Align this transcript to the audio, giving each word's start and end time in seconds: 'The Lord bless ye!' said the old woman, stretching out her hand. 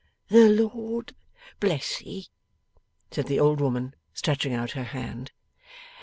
'The 0.29 0.49
Lord 0.49 1.13
bless 1.59 2.01
ye!' 2.01 2.25
said 3.11 3.27
the 3.27 3.39
old 3.39 3.61
woman, 3.61 3.93
stretching 4.15 4.51
out 4.55 4.71
her 4.71 4.83
hand. 4.85 5.31